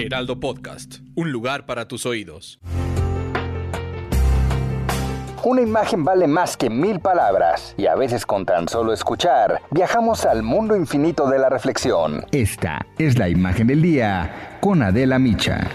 [0.00, 2.58] Heraldo Podcast, un lugar para tus oídos.
[5.44, 10.24] Una imagen vale más que mil palabras y a veces con tan solo escuchar viajamos
[10.24, 12.24] al mundo infinito de la reflexión.
[12.32, 15.70] Esta es la imagen del día con Adela Micha.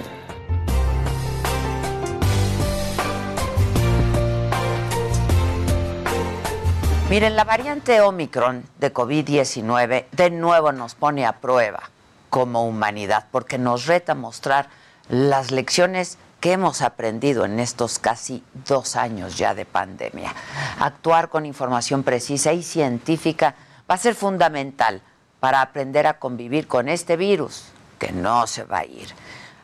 [7.12, 11.92] Miren, la variante Omicron de COVID-19 de nuevo nos pone a prueba
[12.36, 14.68] como humanidad porque nos reta mostrar
[15.08, 20.34] las lecciones que hemos aprendido en estos casi dos años ya de pandemia.
[20.82, 23.56] Actuar con información precisa y científica
[23.90, 25.02] va a ser fundamental
[25.40, 27.68] para aprender a convivir con este virus
[28.00, 29.08] que no se va a ir.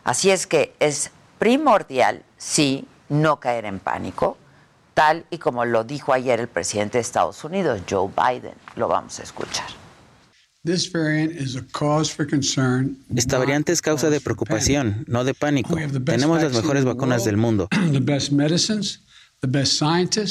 [0.05, 4.37] Así es que es primordial, sí, no caer en pánico,
[4.93, 8.55] tal y como lo dijo ayer el presidente de Estados Unidos, Joe Biden.
[8.77, 9.80] Lo vamos a escuchar.
[10.63, 10.99] Esta
[13.39, 15.75] variante es causa de preocupación, no de pánico.
[16.05, 17.67] Tenemos las mejores vacunas del mundo,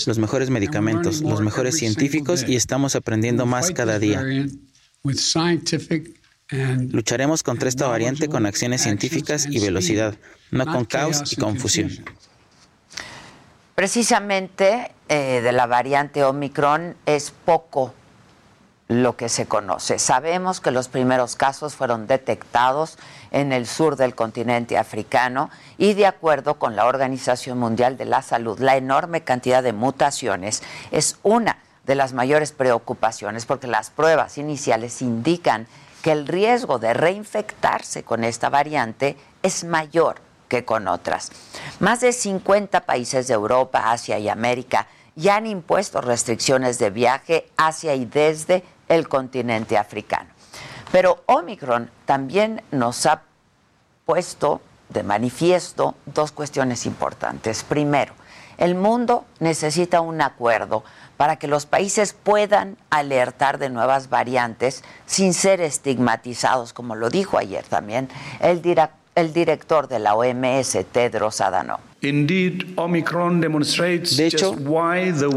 [0.07, 4.25] los mejores medicamentos, los mejores científicos y estamos aprendiendo más cada día.
[6.93, 10.15] Lucharemos contra esta variante con acciones científicas y velocidad,
[10.53, 11.91] no con caos y confusión.
[13.75, 17.95] Precisamente eh, de la variante Omicron es poco
[18.91, 20.01] lo que se conoce.
[20.01, 22.99] Sabemos que los primeros casos fueron detectados
[23.31, 28.21] en el sur del continente africano y de acuerdo con la Organización Mundial de la
[28.21, 34.39] Salud, la enorme cantidad de mutaciones es una de las mayores preocupaciones porque las pruebas
[34.39, 35.69] iniciales indican
[36.03, 40.17] que el riesgo de reinfectarse con esta variante es mayor
[40.49, 41.31] que con otras.
[41.79, 47.47] Más de 50 países de Europa, Asia y América ya han impuesto restricciones de viaje
[47.57, 50.29] hacia y desde el continente africano.
[50.93, 53.23] Pero Omicron también nos ha
[54.05, 57.63] puesto de manifiesto dos cuestiones importantes.
[57.63, 58.13] Primero,
[58.59, 60.85] el mundo necesita un acuerdo
[61.17, 67.39] para que los países puedan alertar de nuevas variantes sin ser estigmatizados, como lo dijo
[67.39, 68.09] ayer también
[68.41, 68.61] el,
[69.15, 71.81] el director de la OMS, Tedros Adhanom.
[72.01, 74.57] De hecho,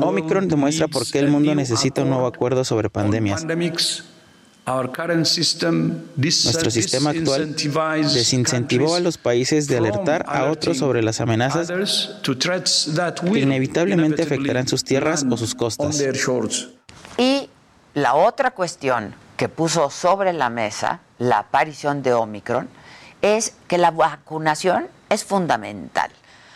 [0.04, 3.46] Omicron demuestra por qué el mundo necesita un nuevo acuerdo sobre pandemias.
[4.66, 7.54] Nuestro sistema actual
[8.14, 11.70] desincentivó a los países de alertar a otros sobre las amenazas
[12.24, 16.02] que inevitablemente afectarán sus tierras o sus costas.
[17.18, 17.50] Y
[17.94, 22.70] la otra cuestión que puso sobre la mesa la aparición de Omicron
[23.24, 26.12] es que la vacunación es fundamental.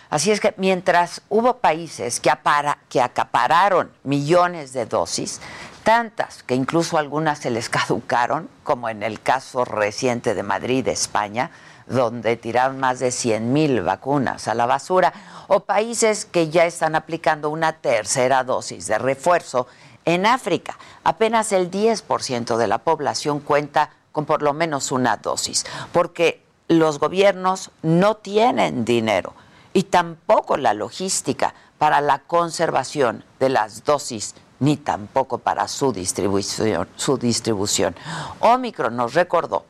[0.09, 5.41] Así es que mientras hubo países que, acapararon millones de dosis,
[5.83, 11.51] tantas que incluso algunas se les caducaron, como en el caso reciente de Madrid, España,
[11.88, 15.13] donde tiraron más de 100 mil vacunas a la basura,
[15.47, 19.67] o países que ya están aplicando una tercera dosis de refuerzo.
[20.03, 25.66] En África, apenas el 10% de la población cuenta con por lo menos una dosis,
[25.94, 29.33] porque los gobiernos no tienen dinero
[29.73, 37.95] y tampoco la logística para la conservación de las dosis ni tampoco para su distribución.
[38.39, 39.66] Omicron nos recordó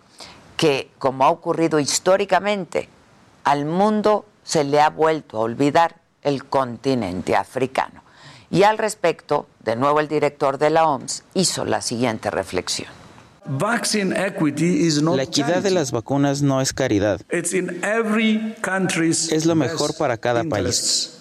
[0.56, 2.90] que, como ha ocurrido históricamente,
[3.44, 8.02] al mundo se le ha vuelto a olvidar el continente africano.
[8.50, 12.97] Y al respecto, de nuevo el director de la OMS hizo la siguiente reflexión.
[15.16, 17.22] La equidad de las vacunas no es caridad.
[19.32, 21.14] Es lo mejor para cada país.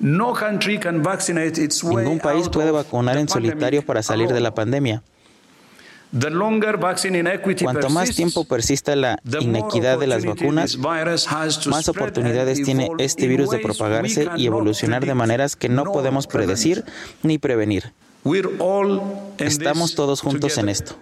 [0.00, 1.02] Ningún
[2.20, 5.02] país puede vacunar en solitario para salir de la pandemia.
[7.62, 13.58] Cuanto más tiempo persista la inequidad de las vacunas, más oportunidades tiene este virus de
[13.58, 16.84] propagarse y evolucionar de maneras que no podemos predecir
[17.22, 17.92] ni prevenir.
[19.38, 20.96] Estamos todos juntos en esto.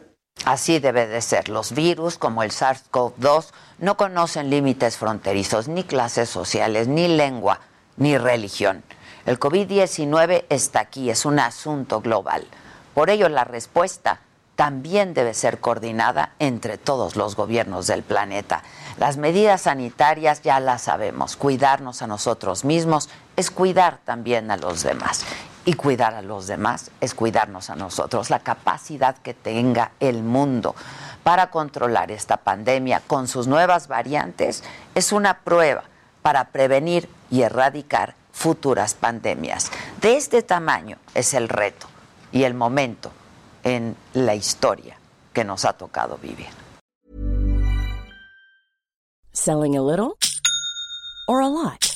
[0.44, 1.48] Así debe de ser.
[1.48, 3.46] Los virus, como el SARS-CoV-2,
[3.78, 7.60] no conocen límites fronterizos, ni clases sociales, ni lengua,
[7.96, 8.84] ni religión.
[9.24, 12.46] El COVID-19 está aquí, es un asunto global.
[12.94, 14.20] Por ello, la respuesta
[14.54, 18.62] también debe ser coordinada entre todos los gobiernos del planeta.
[18.98, 21.36] Las medidas sanitarias ya las sabemos.
[21.36, 25.24] Cuidarnos a nosotros mismos es cuidar también a los demás.
[25.66, 28.30] Y cuidar a los demás es cuidarnos a nosotros.
[28.30, 30.76] La capacidad que tenga el mundo
[31.24, 34.62] para controlar esta pandemia con sus nuevas variantes
[34.94, 35.82] es una prueba
[36.22, 39.72] para prevenir y erradicar futuras pandemias.
[40.00, 41.88] De este tamaño es el reto
[42.30, 43.10] y el momento
[43.64, 44.96] en la historia
[45.32, 46.46] que nos ha tocado vivir.
[49.32, 50.16] Selling a little
[51.26, 51.95] or a lot?